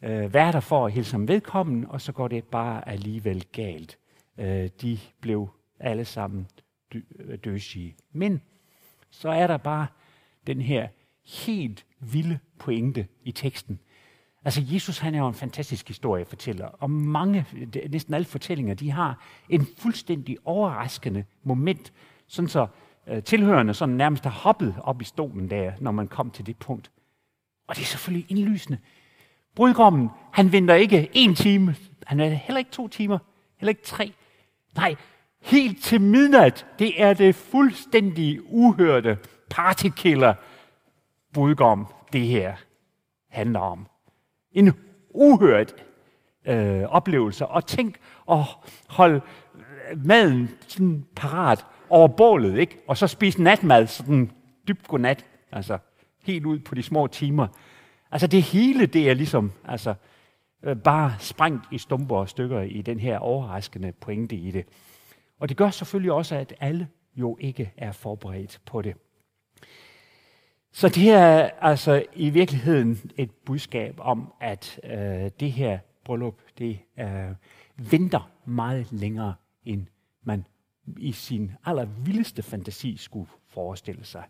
øh, 0.03 0.35
værter 0.35 0.61
for 0.61 0.87
at 0.87 0.93
hilse 0.93 1.13
ham 1.13 1.29
vedkommen, 1.29 1.87
og 1.87 2.01
så 2.01 2.13
går 2.13 2.29
det 2.29 2.45
bare 2.45 2.89
alligevel 2.89 3.45
galt. 3.53 3.99
Øh, 4.39 4.69
de 4.83 4.99
blev 5.21 5.49
alle 5.81 6.05
sammen 6.05 6.47
øh, 6.95 7.39
døsige. 7.45 7.97
Men 8.13 8.41
så 9.11 9.29
er 9.29 9.47
der 9.47 9.57
bare 9.57 9.87
den 10.47 10.61
her 10.61 10.89
helt 11.45 11.87
vilde 12.01 12.39
pointe 12.59 13.07
i 13.25 13.33
teksten. 13.33 13.81
Altså 14.45 14.63
Jesus 14.65 14.99
han 14.99 15.15
er 15.15 15.19
jo 15.19 15.29
en 15.29 15.35
fantastisk 15.35 15.89
historiefortæller, 15.89 16.67
og 16.67 16.91
mange, 16.91 17.47
næsten 17.91 18.15
alle 18.15 18.25
fortællinger, 18.25 18.75
de 18.75 18.91
har 18.91 19.25
en 19.49 19.67
fuldstændig 19.79 20.37
overraskende 20.45 21.25
moment, 21.43 21.93
sådan 22.27 22.49
så 22.49 22.67
øh, 23.07 23.23
tilhørende 23.23 23.75
sådan 23.75 23.95
nærmest 23.95 24.25
har 24.25 24.31
hoppet 24.31 24.75
op 24.83 25.01
i 25.01 25.05
stolen 25.05 25.51
der, 25.51 25.73
når 25.81 25.91
man 25.91 26.09
kom 26.09 26.31
til 26.31 26.47
det 26.47 26.57
punkt. 26.57 26.91
Og 27.67 27.77
det 27.77 27.83
er 27.83 27.87
selvfølgelig 27.87 28.31
indlysende. 28.31 28.79
Brudgommen, 29.57 30.11
han 30.33 30.53
venter 30.53 30.75
ikke 30.75 31.11
en 31.13 31.35
time, 31.35 31.75
han 32.07 32.21
er 32.21 32.29
heller 32.29 32.59
ikke 32.59 32.71
to 32.71 32.89
timer, 32.89 33.19
heller 33.59 33.69
ikke 33.69 33.85
tre. 33.85 34.13
Nej, 34.77 34.95
helt 35.43 35.83
til 35.83 36.01
midnat, 36.01 36.67
det 36.79 37.03
er 37.03 37.15
det 37.15 37.35
fuldstændig 37.35 38.41
uhørte 38.45 39.19
partykiller 39.51 40.35
brudgom, 41.35 41.87
det 42.13 42.21
her 42.21 42.55
handler 43.31 43.61
om. 43.61 43.87
En 44.53 44.73
uhørt 45.11 45.75
øh, 46.47 46.83
oplevelse. 46.83 47.47
Og 47.47 47.67
tænk 47.67 47.97
at 48.31 48.39
holde 48.89 49.21
øh, 49.55 50.07
maden 50.07 50.51
sådan 50.69 51.05
parat 51.17 51.67
over 51.89 52.09
bålet, 52.09 52.59
ikke? 52.59 52.79
og 52.89 52.97
så 52.97 53.07
spise 53.07 53.43
natmad 53.43 53.87
sådan 53.87 54.31
dybt 54.69 54.89
godnat, 54.89 55.25
altså 55.53 55.79
helt 56.23 56.47
ud 56.47 56.59
på 56.59 56.75
de 56.75 56.83
små 56.83 57.07
timer. 57.07 57.47
Altså 58.11 58.27
det 58.27 58.43
hele, 58.43 58.87
det 58.87 59.11
er 59.11 59.15
ligesom 59.15 59.53
altså, 59.65 59.95
øh, 60.63 60.77
bare 60.77 61.15
sprængt 61.19 61.65
i 61.73 61.79
stumper 61.79 62.17
og 62.17 62.29
stykker 62.29 62.61
i 62.61 62.83
den 62.83 63.01
her 63.01 63.19
overraskende 63.19 63.93
pointe 63.93 64.37
i 64.37 64.51
det. 64.51 64.67
Og 65.39 65.49
det 65.49 65.57
gør 65.57 65.71
selvfølgelig 65.71 66.13
også, 66.13 66.37
at 66.37 66.55
alle 66.61 66.89
jo 67.17 67.37
ikke 67.41 67.73
er 67.77 67.93
forberedt 67.93 68.61
på 68.67 68.83
det. 68.83 68.97
Så 70.73 70.89
det 70.89 71.11
er 71.11 71.51
altså 71.61 72.05
i 72.15 72.31
virkeligheden 72.31 73.11
et 73.17 73.31
budskab 73.31 73.95
om, 73.99 74.33
at 74.41 74.81
øh, 74.85 75.31
det 75.41 75.53
her 75.53 75.79
bryllup, 76.05 76.41
det 76.59 76.79
øh, 76.99 77.31
venter 77.77 78.31
meget 78.45 78.93
længere, 78.93 79.35
end 79.65 79.87
man 80.23 80.47
i 80.99 81.13
sin 81.13 81.53
allervildeste 81.65 82.43
fantasi 82.43 82.97
skulle 82.97 83.31
forestille 83.49 84.05
sig. 84.05 84.25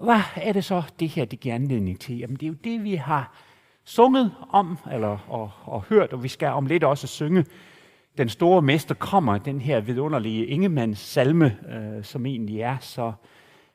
Hvad 0.00 0.20
er 0.36 0.52
det 0.52 0.64
så, 0.64 0.82
det 1.00 1.08
her 1.08 1.24
det 1.24 1.40
giver 1.40 1.54
anledning 1.54 2.00
til? 2.00 2.18
Jamen, 2.18 2.36
det 2.36 2.42
er 2.42 2.48
jo 2.48 2.56
det, 2.64 2.84
vi 2.84 2.94
har 2.94 3.34
sunget 3.84 4.32
om, 4.50 4.78
eller 4.92 5.18
og, 5.28 5.50
og 5.64 5.82
hørt, 5.82 6.12
og 6.12 6.22
vi 6.22 6.28
skal 6.28 6.48
om 6.48 6.66
lidt 6.66 6.84
også 6.84 7.06
synge. 7.06 7.44
Den 8.18 8.28
store 8.28 8.62
mester 8.62 8.94
kommer, 8.94 9.38
den 9.38 9.60
her 9.60 9.80
vidunderlige 9.80 10.46
Ingemanns 10.46 10.98
salme, 10.98 11.58
øh, 11.68 12.04
som 12.04 12.26
egentlig 12.26 12.60
er 12.60 12.76
så 12.80 13.12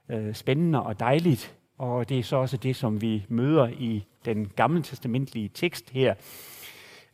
øh, 0.09 0.33
spændende 0.33 0.83
og 0.83 0.99
dejligt. 0.99 1.55
Og 1.77 2.09
det 2.09 2.19
er 2.19 2.23
så 2.23 2.35
også 2.35 2.57
det, 2.57 2.75
som 2.75 3.01
vi 3.01 3.25
møder 3.29 3.67
i 3.67 4.05
den 4.25 4.47
gamle 4.55 4.81
testamentlige 4.81 5.49
tekst 5.53 5.89
her 5.89 6.13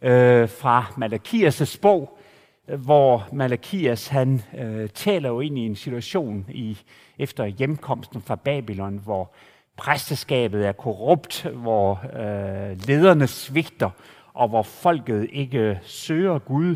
øh, 0.01 0.49
fra 0.49 0.81
Malakias' 0.81 1.79
bog, 1.81 2.19
hvor 2.67 3.27
Malakias 3.31 4.07
han 4.07 4.41
øh, 4.57 4.89
taler 4.89 5.29
jo 5.29 5.39
ind 5.39 5.57
i 5.57 5.65
en 5.65 5.75
situation 5.75 6.45
i 6.49 6.77
efter 7.19 7.45
hjemkomsten 7.45 8.21
fra 8.21 8.35
Babylon, 8.35 8.97
hvor 9.03 9.33
præsteskabet 9.77 10.67
er 10.67 10.71
korrupt, 10.71 11.43
hvor 11.43 12.01
øh, 12.13 12.87
lederne 12.87 13.27
svigter, 13.27 13.89
og 14.33 14.49
hvor 14.49 14.63
folket 14.63 15.27
ikke 15.31 15.79
søger 15.83 16.39
Gud, 16.39 16.75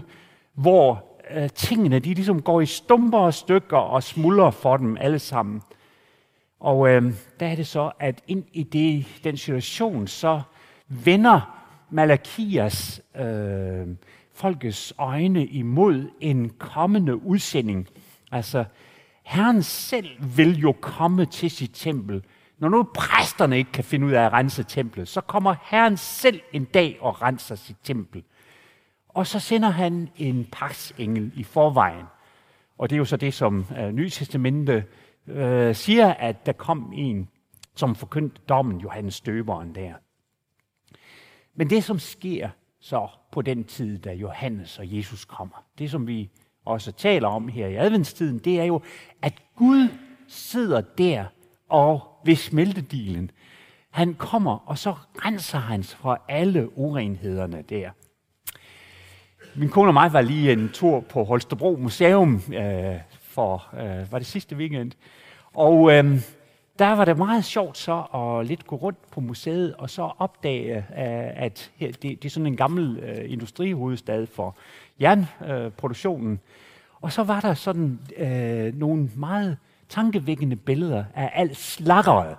hvor 0.54 1.04
øh, 1.32 1.50
tingene 1.50 2.00
de 2.00 2.14
ligesom 2.14 2.42
går 2.42 2.62
i 2.62 2.66
stumper 2.66 3.20
og 3.20 3.34
stykker 3.34 3.78
og 3.78 4.04
smuldrer 4.04 4.52
for 4.52 4.78
dem 4.78 4.98
alle 5.00 5.20
sammen. 5.20 5.62
Og 6.60 6.90
øh, 6.90 7.14
der 7.40 7.48
er 7.48 7.56
det 7.56 7.68
så, 7.68 7.92
at 8.00 8.22
ind 8.28 8.44
i 8.54 8.64
det, 8.64 9.06
den 9.24 9.38
situation, 9.38 10.08
så 10.08 10.42
vender 10.88 11.62
Malakias 11.90 13.02
øh, 13.16 13.88
folkets 14.36 14.94
øjne 14.98 15.46
imod 15.46 16.10
en 16.22 16.50
kommende 16.50 17.16
udsending. 17.26 17.88
Altså, 18.32 18.66
Herren 19.24 19.64
selv 19.64 20.10
vil 20.36 20.60
jo 20.60 20.76
komme 20.82 21.26
til 21.26 21.52
sit 21.52 21.72
tempel. 21.74 22.24
Når 22.58 22.70
nu 22.70 22.84
præsterne 22.96 23.58
ikke 23.58 23.72
kan 23.72 23.84
finde 23.84 24.08
ud 24.08 24.12
af 24.12 24.22
at 24.22 24.34
rense 24.34 24.64
templet, 24.64 25.08
så 25.08 25.22
kommer 25.22 25.56
Herren 25.64 25.98
selv 25.98 26.42
en 26.54 26.66
dag 26.66 26.98
og 27.02 27.22
renser 27.22 27.56
sit 27.56 27.78
tempel. 27.84 28.24
Og 29.10 29.28
så 29.28 29.40
sender 29.40 29.70
han 29.70 30.10
en 30.18 30.48
paksengel 30.52 31.32
i 31.36 31.44
forvejen. 31.44 32.06
Og 32.78 32.90
det 32.90 32.96
er 32.96 32.98
jo 32.98 33.06
så 33.06 33.18
det, 33.18 33.34
som 33.34 33.66
øh, 33.80 33.92
Nytestamentet 33.92 33.96
Nye 33.96 34.10
Testamente 34.10 35.74
siger, 35.74 36.14
at 36.14 36.46
der 36.46 36.52
kom 36.52 36.94
en, 36.96 37.30
som 37.76 37.96
forkyndte 37.96 38.42
dommen, 38.50 38.80
Johannes 38.80 39.22
Døberen 39.22 39.76
der. 39.76 39.94
Men 41.56 41.70
det, 41.70 41.84
som 41.84 42.00
sker 42.00 42.50
så 42.86 43.08
på 43.32 43.42
den 43.42 43.64
tid, 43.64 44.00
da 44.00 44.14
Johannes 44.14 44.80
og 44.80 44.98
Jesus 44.98 45.26
kommer, 45.26 45.66
det 45.80 45.92
som 45.92 46.08
vi 46.08 46.30
også 46.66 46.92
taler 46.92 47.28
om 47.28 47.48
her 47.48 47.68
i 47.68 47.76
adventstiden, 47.76 48.40
det 48.40 48.60
er 48.60 48.64
jo, 48.64 48.82
at 49.22 49.34
Gud 49.56 49.88
sidder 50.28 50.82
der 50.82 51.26
og 51.70 52.02
ved 52.26 52.36
smeltedilen. 52.36 53.32
Han 53.90 54.14
kommer, 54.14 54.70
og 54.70 54.78
så 54.78 54.96
renser 55.26 55.58
han 55.58 55.84
fra 55.84 56.18
alle 56.30 56.78
urenhederne 56.78 57.62
der. 57.62 57.90
Min 59.56 59.70
kone 59.70 59.90
og 59.90 59.94
mig 59.94 60.14
var 60.14 60.22
lige 60.22 60.52
en 60.52 60.70
tur 60.74 61.00
på 61.00 61.24
Holstebro 61.24 61.76
Museum 61.80 62.42
øh, 62.54 62.96
for, 63.22 63.70
øh, 63.74 64.12
var 64.12 64.18
det 64.18 64.28
sidste 64.28 64.56
weekend. 64.56 64.92
Og 65.54 65.92
øh, 65.94 66.22
der 66.80 66.92
var 66.92 67.06
det 67.06 67.18
meget 67.18 67.46
sjovt 67.46 67.78
så 67.78 68.04
at 68.14 68.48
lidt 68.48 68.68
gå 68.68 68.76
rundt 68.76 69.12
på 69.12 69.20
museet 69.20 69.76
og 69.76 69.90
så 69.90 70.12
opdage, 70.18 70.78
øh, 70.78 71.44
at 71.44 71.72
det, 71.80 72.02
det 72.02 72.26
er 72.26 72.30
sådan 72.30 72.48
en 72.48 72.58
gammel 72.58 73.00
øh, 73.00 73.32
industrihovedstad 73.32 74.26
for 74.28 74.56
jernproduktionen. 75.02 76.40
og 77.02 77.12
så 77.12 77.24
var 77.24 77.42
der 77.42 77.54
sådan 77.54 78.00
øh, 78.18 78.80
nogle 78.80 79.10
meget 79.16 79.58
tankevækkende 79.90 80.56
billeder 80.56 81.04
af 81.16 81.32
alt 81.34 81.58
slakkeret. 81.58 82.38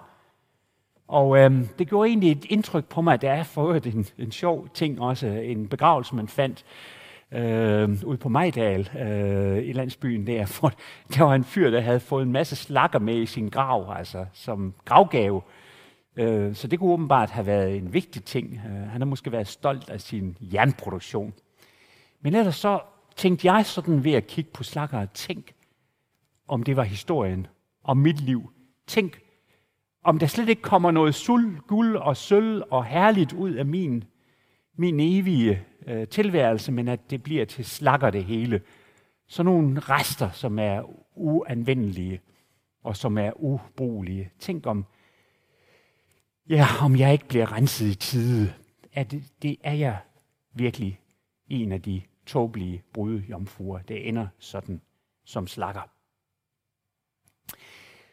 Og 1.09 1.39
øh, 1.39 1.53
det 1.79 1.89
gjorde 1.89 2.09
egentlig 2.09 2.33
et 2.33 2.45
indtryk 2.45 2.85
på 2.85 3.01
mig, 3.01 3.15
at 3.15 3.23
der 3.23 3.33
er 3.33 3.43
for 3.43 3.75
en, 3.75 4.07
en 4.19 4.33
sjov 4.33 4.69
ting 4.75 5.01
også, 5.01 5.27
en 5.27 5.69
begravelse, 5.69 6.15
man 6.15 6.29
fandt 6.29 6.65
øh, 7.33 8.03
ude 8.05 8.19
på 8.19 8.29
Majdal 8.29 8.91
øh, 8.99 9.69
i 9.69 9.73
landsbyen 9.73 10.27
der, 10.27 10.47
for 10.57 10.73
der 11.15 11.25
var 11.25 11.35
en 11.35 11.45
fyr, 11.45 11.71
der 11.71 11.81
havde 11.81 12.01
fået 12.01 12.23
en 12.23 12.33
masse 12.33 12.57
slakker 12.57 12.99
med 12.99 13.17
i 13.17 13.27
sin 13.27 13.49
grav, 13.49 13.95
altså 13.99 14.27
som 14.33 14.75
gravgave. 14.85 15.43
Øh, 16.17 16.55
så 16.55 16.69
det 16.69 16.79
kunne 16.79 16.93
åbenbart 16.93 17.31
have 17.31 17.47
været 17.47 17.77
en 17.77 17.93
vigtig 17.93 18.25
ting. 18.25 18.61
Øh, 18.67 18.73
han 18.73 19.01
har 19.01 19.07
måske 19.07 19.33
været 19.33 19.49
stolt 19.49 19.91
af 19.91 20.01
sin 20.01 20.37
jernproduktion. 20.41 21.35
Men 22.21 22.35
ellers 22.35 22.57
så 22.57 22.81
tænkte 23.17 23.53
jeg 23.53 23.67
sådan 23.67 24.05
ved 24.05 24.13
at 24.13 24.27
kigge 24.27 24.51
på 24.55 24.63
slakker, 24.63 25.07
tænk, 25.15 25.53
om 26.49 26.63
det 26.63 26.77
var 26.77 26.83
historien 26.83 27.47
om 27.85 27.97
mit 27.97 28.21
liv. 28.21 28.53
Tænk, 28.87 29.21
om 30.05 30.19
der 30.19 30.27
slet 30.27 30.49
ikke 30.49 30.63
kommer 30.63 30.91
noget 30.91 31.15
suld, 31.15 31.59
guld 31.67 31.97
og 31.97 32.17
sølv 32.17 32.63
og 32.71 32.85
herligt 32.85 33.33
ud 33.33 33.53
af 33.53 33.67
min, 33.67 34.05
min 34.77 35.01
evige 35.01 35.63
øh, 35.87 36.09
tilværelse, 36.09 36.73
men 36.73 36.89
at 36.89 37.11
det 37.11 37.23
bliver 37.23 37.45
til 37.45 37.65
slakker 37.65 38.11
det 38.11 38.25
hele. 38.25 38.61
Så 39.27 39.43
nogle 39.43 39.81
rester, 39.81 40.31
som 40.31 40.59
er 40.59 40.83
uanvendelige 41.15 42.21
og 42.83 42.97
som 42.97 43.19
er 43.19 43.33
ubrugelige. 43.37 44.31
Tænk 44.39 44.67
om, 44.67 44.85
ja, 46.49 46.67
om 46.83 46.97
jeg 46.97 47.13
ikke 47.13 47.29
bliver 47.29 47.53
renset 47.53 47.87
i 47.87 47.95
tide. 47.95 48.53
At 48.93 49.11
det, 49.11 49.25
det 49.43 49.57
er 49.65 49.73
jeg 49.73 49.99
virkelig 50.55 51.01
en 51.49 51.73
af 51.73 51.83
de 51.83 52.03
tåbelige 52.27 52.83
brudjomfruer. 52.93 53.79
Det 53.79 54.09
ender 54.09 54.27
sådan 54.39 54.81
som 55.25 55.47
slakker. 55.47 55.91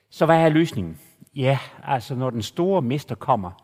Så 0.09 0.25
hvad 0.25 0.41
er 0.41 0.49
løsningen? 0.49 0.99
Ja, 1.35 1.59
altså 1.83 2.15
når 2.15 2.29
den 2.29 2.41
store 2.41 2.81
mester 2.81 3.15
kommer, 3.15 3.62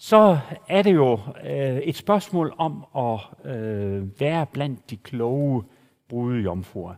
så 0.00 0.38
er 0.68 0.82
det 0.82 0.94
jo 0.94 1.20
øh, 1.44 1.76
et 1.76 1.96
spørgsmål 1.96 2.54
om 2.58 2.84
at 2.96 3.50
øh, 3.52 4.20
være 4.20 4.46
blandt 4.46 4.90
de 4.90 4.96
kloge 4.96 5.64
brudejomfruer. 6.08 6.94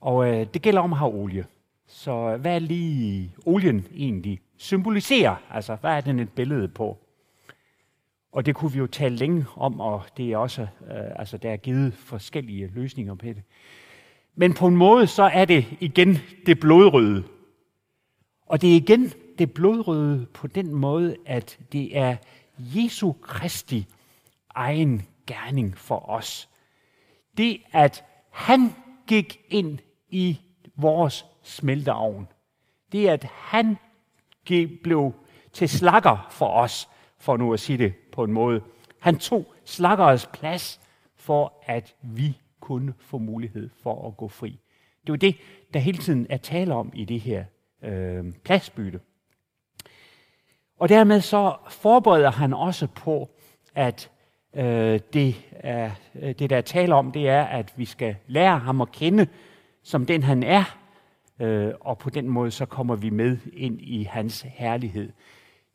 Og 0.00 0.28
øh, 0.28 0.46
det 0.54 0.62
gælder 0.62 0.80
om 0.80 0.92
at 0.92 0.98
have 0.98 1.14
olie. 1.14 1.46
Så 1.86 2.12
øh, 2.12 2.40
hvad 2.40 2.54
er 2.54 2.58
lige 2.58 3.34
olien 3.46 3.86
egentlig 3.96 4.40
symboliserer? 4.56 5.36
Altså, 5.50 5.74
hvad 5.74 5.90
er 5.90 6.00
den 6.00 6.18
et 6.18 6.32
billede 6.32 6.68
på? 6.68 6.98
Og 8.32 8.46
det 8.46 8.54
kunne 8.54 8.72
vi 8.72 8.78
jo 8.78 8.86
tale 8.86 9.16
længe 9.16 9.46
om, 9.56 9.80
og 9.80 10.02
det 10.16 10.32
er 10.32 10.36
også, 10.36 10.62
øh, 10.62 11.10
altså, 11.16 11.36
der 11.36 11.50
er 11.50 11.56
givet 11.56 11.94
forskellige 11.94 12.70
løsninger 12.74 13.14
på 13.14 13.26
det. 13.26 13.42
Men 14.34 14.54
på 14.54 14.66
en 14.66 14.76
måde, 14.76 15.06
så 15.06 15.22
er 15.22 15.44
det 15.44 15.66
igen 15.80 16.18
det 16.46 16.60
blodrøde. 16.60 17.24
Og 18.46 18.62
det 18.62 18.72
er 18.72 18.76
igen 18.76 19.12
det 19.42 19.54
blodrøde 19.54 20.26
på 20.34 20.46
den 20.46 20.74
måde, 20.74 21.16
at 21.26 21.58
det 21.72 21.98
er 21.98 22.16
Jesu 22.58 23.12
Kristi 23.12 23.86
egen 24.54 25.02
gerning 25.26 25.78
for 25.78 26.10
os. 26.10 26.48
Det, 27.36 27.62
at 27.72 28.04
han 28.30 28.74
gik 29.06 29.40
ind 29.48 29.78
i 30.08 30.40
vores 30.76 31.26
smelteovn. 31.42 32.28
Det, 32.92 33.08
at 33.08 33.24
han 33.24 33.76
blev 34.82 35.12
til 35.52 35.68
slakker 35.68 36.26
for 36.30 36.48
os, 36.48 36.88
for 37.18 37.36
nu 37.36 37.52
at 37.52 37.60
sige 37.60 37.78
det 37.78 37.94
på 38.12 38.24
en 38.24 38.32
måde. 38.32 38.62
Han 38.98 39.18
tog 39.18 39.54
slakkerets 39.64 40.28
plads 40.32 40.80
for, 41.16 41.62
at 41.66 41.94
vi 42.02 42.38
kunne 42.60 42.94
få 42.98 43.18
mulighed 43.18 43.70
for 43.82 44.08
at 44.08 44.16
gå 44.16 44.28
fri. 44.28 44.50
Det 45.00 45.08
er 45.08 45.12
jo 45.12 45.14
det, 45.14 45.36
der 45.74 45.80
hele 45.80 45.98
tiden 45.98 46.26
er 46.30 46.36
tale 46.36 46.74
om 46.74 46.92
i 46.94 47.04
det 47.04 47.20
her 47.20 47.44
øh, 47.82 48.32
pladsbytte. 48.44 49.00
Og 50.82 50.88
dermed 50.88 51.20
så 51.20 51.54
forbereder 51.68 52.30
han 52.30 52.52
også 52.52 52.86
på, 52.86 53.30
at 53.74 54.10
øh, 54.56 55.00
det, 55.12 55.34
er, 55.52 55.90
det, 56.14 56.50
der 56.50 56.56
er 56.56 56.60
tale 56.60 56.94
om, 56.94 57.12
det 57.12 57.28
er, 57.28 57.44
at 57.44 57.72
vi 57.76 57.84
skal 57.84 58.16
lære 58.26 58.58
ham 58.58 58.80
at 58.80 58.92
kende, 58.92 59.26
som 59.82 60.06
den 60.06 60.22
han 60.22 60.42
er, 60.42 60.78
øh, 61.40 61.72
og 61.80 61.98
på 61.98 62.10
den 62.10 62.28
måde 62.28 62.50
så 62.50 62.66
kommer 62.66 62.96
vi 62.96 63.10
med 63.10 63.38
ind 63.52 63.80
i 63.80 64.02
hans 64.02 64.46
herlighed. 64.48 65.12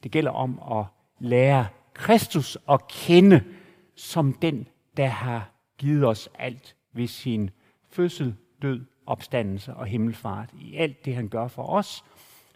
Det 0.03 0.11
gælder 0.11 0.31
om 0.31 0.61
at 0.77 0.85
lære 1.19 1.67
Kristus 1.93 2.57
at 2.69 2.87
kende 2.87 3.43
som 3.95 4.33
den, 4.33 4.67
der 4.97 5.07
har 5.07 5.49
givet 5.77 6.05
os 6.05 6.29
alt 6.39 6.75
ved 6.93 7.07
sin 7.07 7.49
fødsel, 7.89 8.35
død, 8.61 8.85
opstandelse 9.05 9.73
og 9.73 9.85
himmelfart. 9.85 10.49
I 10.59 10.75
alt 10.75 11.05
det, 11.05 11.15
han 11.15 11.27
gør 11.27 11.47
for 11.47 11.63
os. 11.63 12.03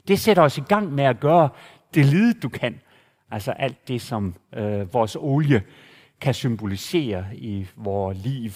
Det 0.07 0.19
sætter 0.19 0.43
os 0.43 0.57
i 0.57 0.61
gang 0.61 0.91
med 0.91 1.03
at 1.03 1.19
gøre 1.19 1.49
det 1.93 2.05
lide, 2.05 2.33
du 2.33 2.49
kan. 2.49 2.79
Altså 3.31 3.51
alt 3.51 3.87
det, 3.87 4.01
som 4.01 4.35
øh, 4.53 4.93
vores 4.93 5.15
olie 5.19 5.63
kan 6.21 6.33
symbolisere 6.33 7.25
i 7.33 7.67
vores 7.75 8.17
liv, 8.23 8.51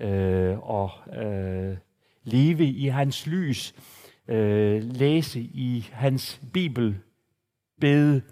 øh, 0.00 0.58
og 0.58 0.90
øh, 1.22 1.76
leve 2.24 2.64
i 2.64 2.86
hans 2.88 3.26
lys, 3.26 3.74
øh, 4.28 4.82
læse 4.82 5.40
i 5.40 5.88
hans 5.92 6.40
bibel, 6.52 6.98
bede, 7.80 8.22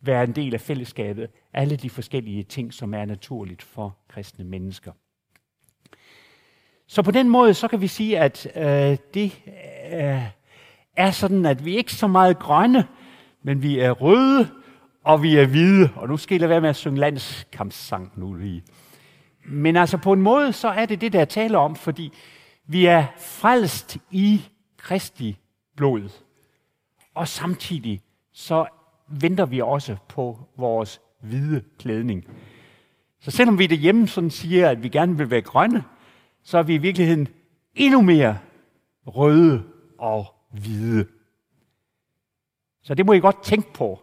være 0.00 0.24
en 0.24 0.32
del 0.32 0.54
af 0.54 0.60
fællesskabet, 0.60 1.30
alle 1.52 1.76
de 1.76 1.90
forskellige 1.90 2.42
ting, 2.42 2.74
som 2.74 2.94
er 2.94 3.04
naturligt 3.04 3.62
for 3.62 3.96
kristne 4.08 4.44
mennesker. 4.44 4.92
Så 6.86 7.02
på 7.02 7.10
den 7.10 7.28
måde, 7.28 7.54
så 7.54 7.68
kan 7.68 7.80
vi 7.80 7.86
sige, 7.86 8.18
at 8.18 8.46
øh, 8.56 8.96
det 9.14 9.42
øh, 9.92 10.22
er 10.96 11.10
sådan, 11.10 11.46
at 11.46 11.64
vi 11.64 11.76
ikke 11.76 11.92
så 11.92 12.06
meget 12.06 12.38
grønne, 12.38 12.86
men 13.42 13.62
vi 13.62 13.78
er 13.78 13.90
røde, 13.90 14.48
og 15.04 15.22
vi 15.22 15.36
er 15.36 15.46
hvide. 15.46 15.90
Og 15.96 16.08
nu 16.08 16.16
skal 16.16 16.40
jeg 16.40 16.48
være 16.48 16.60
med 16.60 16.68
at 16.68 16.76
synge 16.76 17.00
landskampssang 17.00 18.12
nu 18.16 18.34
lige. 18.34 18.62
Men 19.46 19.76
altså 19.76 19.96
på 19.96 20.12
en 20.12 20.22
måde, 20.22 20.52
så 20.52 20.68
er 20.68 20.86
det 20.86 21.00
det, 21.00 21.12
der 21.12 21.24
taler 21.24 21.58
om, 21.58 21.76
fordi 21.76 22.12
vi 22.66 22.86
er 22.86 23.04
frelst 23.18 23.98
i 24.10 24.42
Kristi 24.76 25.38
blod. 25.76 26.08
Og 27.14 27.28
samtidig 27.28 28.00
så 28.32 28.66
venter 29.08 29.46
vi 29.46 29.60
også 29.60 29.96
på 30.08 30.38
vores 30.56 31.00
hvide 31.20 31.62
klædning. 31.78 32.24
Så 33.20 33.30
selvom 33.30 33.58
vi 33.58 33.66
derhjemme 33.66 34.08
sådan 34.08 34.30
siger, 34.30 34.70
at 34.70 34.82
vi 34.82 34.88
gerne 34.88 35.16
vil 35.16 35.30
være 35.30 35.42
grønne, 35.42 35.84
så 36.42 36.58
er 36.58 36.62
vi 36.62 36.74
i 36.74 36.78
virkeligheden 36.78 37.28
endnu 37.74 38.02
mere 38.02 38.38
røde 39.06 39.62
og 39.98 40.26
hvide. 40.52 41.06
Så 42.88 42.94
det 42.94 43.06
må 43.06 43.12
I 43.12 43.18
godt 43.18 43.42
tænke 43.42 43.72
på. 43.72 44.00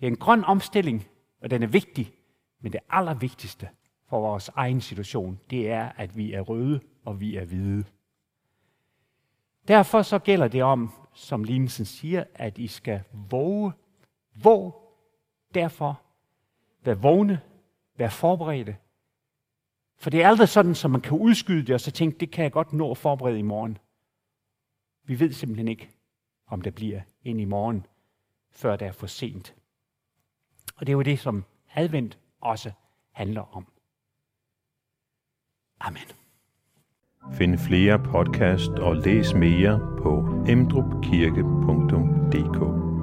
Det 0.00 0.06
er 0.06 0.10
en 0.10 0.16
grøn 0.16 0.44
omstilling, 0.44 1.06
og 1.42 1.50
den 1.50 1.62
er 1.62 1.66
vigtig, 1.66 2.12
men 2.60 2.72
det 2.72 2.80
allervigtigste 2.90 3.68
for 4.08 4.20
vores 4.20 4.48
egen 4.48 4.80
situation, 4.80 5.40
det 5.50 5.70
er, 5.70 5.92
at 5.96 6.16
vi 6.16 6.32
er 6.32 6.40
røde 6.40 6.80
og 7.04 7.20
vi 7.20 7.36
er 7.36 7.44
hvide. 7.44 7.84
Derfor 9.68 10.02
så 10.02 10.18
gælder 10.18 10.48
det 10.48 10.62
om, 10.62 10.92
som 11.14 11.44
Linesen 11.44 11.84
siger, 11.84 12.24
at 12.34 12.58
I 12.58 12.66
skal 12.66 13.02
våge. 13.30 13.72
Våg 14.34 14.74
derfor. 15.54 16.00
Vær 16.84 16.94
vågne. 16.94 17.40
Vær 17.96 18.08
forberedte. 18.08 18.76
For 19.98 20.10
det 20.10 20.22
er 20.22 20.28
aldrig 20.28 20.48
sådan, 20.48 20.74
som 20.74 20.90
man 20.90 21.00
kan 21.00 21.18
udskyde 21.18 21.66
det, 21.66 21.74
og 21.74 21.80
så 21.80 21.90
tænke, 21.90 22.18
det 22.18 22.30
kan 22.30 22.42
jeg 22.42 22.52
godt 22.52 22.72
nå 22.72 22.90
at 22.90 22.98
forberede 22.98 23.38
i 23.38 23.42
morgen. 23.42 23.78
Vi 25.06 25.20
ved 25.20 25.32
simpelthen 25.32 25.68
ikke, 25.68 25.90
om 26.46 26.62
det 26.62 26.74
bliver 26.74 27.00
ind 27.22 27.40
i 27.40 27.44
morgen, 27.44 27.86
før 28.54 28.76
det 28.76 28.88
er 28.88 28.92
for 28.92 29.06
sent. 29.06 29.54
Og 30.76 30.86
det 30.86 30.88
er 30.88 30.96
jo 30.96 31.02
det, 31.02 31.18
som 31.18 31.44
advent 31.74 32.18
også 32.40 32.72
handler 33.12 33.56
om. 33.56 33.66
Amen. 35.80 36.02
Find 37.32 37.58
flere 37.58 37.98
podcast 37.98 38.70
og 38.70 38.96
læs 38.96 39.34
mere 39.34 39.98
på 40.02 40.44
emdrupkirke.dk 40.48 42.93